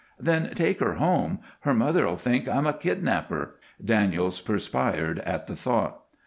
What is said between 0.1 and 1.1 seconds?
"Then take her